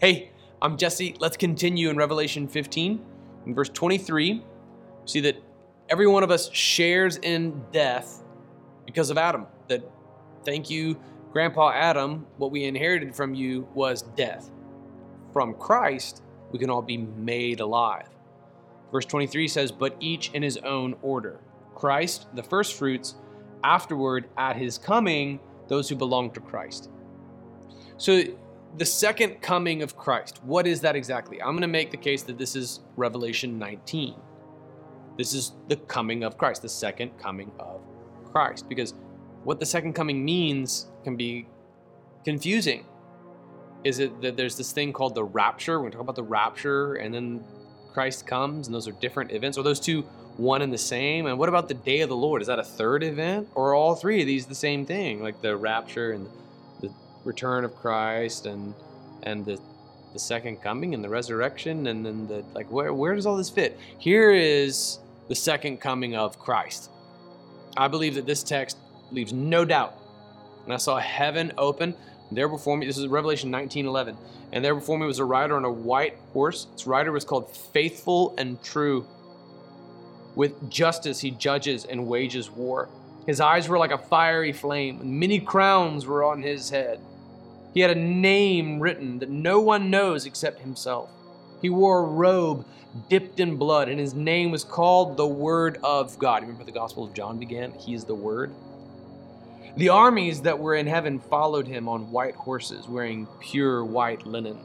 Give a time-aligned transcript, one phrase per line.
[0.00, 0.30] Hey,
[0.62, 1.14] I'm Jesse.
[1.18, 3.04] Let's continue in Revelation 15.
[3.44, 4.42] In verse 23,
[5.04, 5.36] see that
[5.90, 8.22] every one of us shares in death
[8.86, 9.46] because of Adam.
[9.68, 9.82] That
[10.42, 10.98] thank you,
[11.34, 14.50] Grandpa Adam, what we inherited from you was death.
[15.34, 18.08] From Christ, we can all be made alive.
[18.90, 21.40] Verse 23 says, But each in his own order.
[21.74, 23.16] Christ, the first fruits,
[23.62, 26.88] afterward, at his coming, those who belong to Christ.
[27.98, 28.22] So,
[28.76, 31.40] the second coming of Christ, what is that exactly?
[31.42, 34.14] I'm going to make the case that this is Revelation 19.
[35.18, 37.82] This is the coming of Christ, the second coming of
[38.24, 38.68] Christ.
[38.68, 38.94] Because
[39.44, 41.46] what the second coming means can be
[42.24, 42.86] confusing.
[43.82, 45.78] Is it that there's this thing called the rapture?
[45.78, 47.42] We're going to talk about the rapture, and then
[47.92, 49.56] Christ comes, and those are different events.
[49.58, 50.02] Are those two
[50.36, 51.26] one and the same?
[51.26, 52.40] And what about the day of the Lord?
[52.42, 53.48] Is that a third event?
[53.54, 56.30] Or all three of these the same thing, like the rapture and the
[57.24, 58.74] return of Christ and
[59.22, 59.60] and the
[60.12, 63.50] the second coming and the resurrection and then the like where where does all this
[63.50, 63.78] fit?
[63.98, 66.90] Here is the second coming of Christ.
[67.76, 68.76] I believe that this text
[69.12, 69.96] leaves no doubt.
[70.64, 71.94] And I saw heaven open.
[72.32, 74.16] There before me, this is Revelation 19 11.
[74.52, 76.66] And there before me was a rider on a white horse.
[76.72, 79.06] Its rider was called Faithful and True.
[80.34, 82.88] With justice he judges and wages war.
[83.26, 87.00] His eyes were like a fiery flame, and many crowns were on his head.
[87.72, 91.08] He had a name written that no one knows except himself.
[91.62, 92.66] He wore a robe
[93.08, 96.42] dipped in blood, and his name was called the Word of God.
[96.42, 97.72] Remember the Gospel of John began?
[97.72, 98.52] He is the Word.
[99.76, 104.58] The armies that were in heaven followed him on white horses, wearing pure white linen.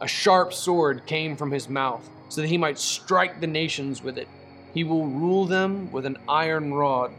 [0.00, 4.18] A sharp sword came from his mouth, so that he might strike the nations with
[4.18, 4.28] it.
[4.74, 7.12] He will rule them with an iron rod.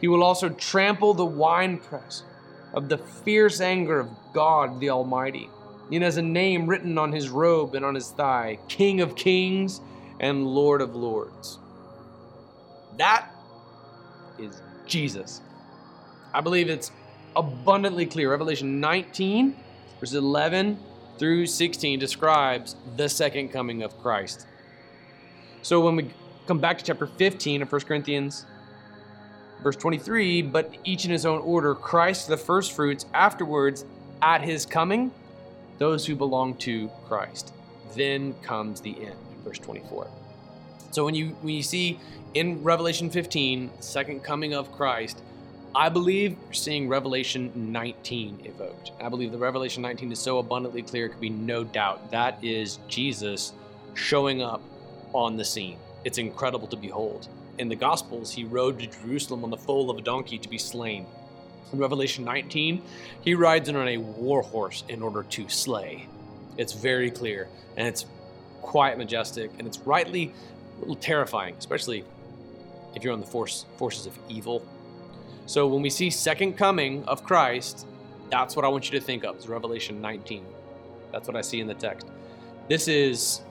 [0.00, 2.24] He will also trample the winepress
[2.74, 5.48] of the fierce anger of God the Almighty.
[5.88, 9.80] He has a name written on his robe and on his thigh King of Kings
[10.20, 11.58] and Lord of Lords.
[12.98, 13.30] That
[14.38, 15.40] is Jesus.
[16.34, 16.90] I believe it's
[17.34, 18.30] abundantly clear.
[18.30, 19.56] Revelation 19,
[20.00, 20.78] verses 11
[21.18, 24.46] through 16 describes the second coming of Christ.
[25.62, 26.10] So when we
[26.46, 28.44] come back to chapter 15 of 1 Corinthians,
[29.62, 33.86] verse 23, but each in his own order, Christ the first fruits, afterwards,
[34.22, 35.10] at his coming,
[35.78, 37.52] those who belong to Christ.
[37.94, 40.08] Then comes the end, verse 24.
[40.90, 41.98] So when you when you see
[42.34, 45.22] in Revelation 15, second coming of Christ,
[45.74, 48.92] I believe we're seeing Revelation 19 evoked.
[49.00, 52.10] I believe the Revelation 19 is so abundantly clear, it could be no doubt.
[52.10, 53.52] That is Jesus
[53.92, 54.62] showing up
[55.12, 55.78] on the scene.
[56.04, 57.28] It's incredible to behold.
[57.58, 60.58] In the Gospels, he rode to Jerusalem on the foal of a donkey to be
[60.58, 61.06] slain.
[61.72, 62.82] In Revelation 19,
[63.22, 66.08] he rides in on a war horse in order to slay.
[66.56, 68.06] It's very clear, and it's
[68.62, 70.32] quite majestic, and it's rightly
[70.76, 72.04] a little terrifying, especially
[72.94, 74.62] if you're on the force, forces of evil
[75.46, 77.86] so when we see second coming of Christ,
[78.30, 79.36] that's what I want you to think of.
[79.36, 80.44] It's Revelation 19.
[81.12, 82.08] That's what I see in the text.
[82.68, 83.42] This is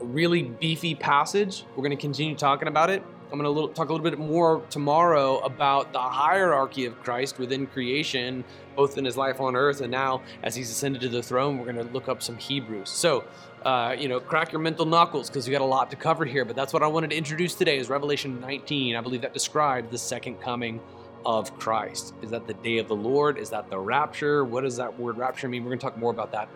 [0.00, 1.64] a really beefy passage.
[1.70, 3.02] We're going to continue talking about it.
[3.32, 7.66] I'm going to talk a little bit more tomorrow about the hierarchy of Christ within
[7.68, 8.42] creation,
[8.74, 11.56] both in his life on earth and now as he's ascended to the throne.
[11.56, 12.90] We're going to look up some Hebrews.
[12.90, 13.24] So,
[13.64, 16.44] uh, you know, crack your mental knuckles because we got a lot to cover here.
[16.44, 18.96] But that's what I wanted to introduce today is Revelation 19.
[18.96, 20.80] I believe that describes the second coming
[21.24, 22.14] of Christ.
[22.22, 23.38] Is that the day of the Lord?
[23.38, 24.44] Is that the rapture?
[24.44, 25.62] What does that word rapture mean?
[25.62, 26.48] We're going to talk more about that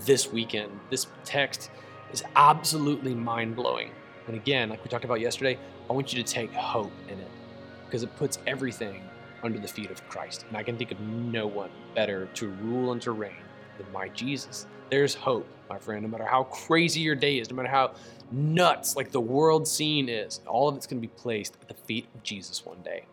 [0.00, 0.70] this weekend.
[0.88, 1.70] This text
[2.10, 3.90] is absolutely mind blowing.
[4.26, 7.30] And again, like we talked about yesterday, I want you to take hope in it
[7.84, 9.02] because it puts everything
[9.42, 10.44] under the feet of Christ.
[10.48, 13.36] And I can think of no one better to rule and to reign
[13.78, 14.66] than my Jesus.
[14.90, 17.94] There's hope, my friend, no matter how crazy your day is, no matter how
[18.32, 21.74] nuts like the world scene is, all of it's going to be placed at the
[21.74, 23.04] feet of Jesus one day.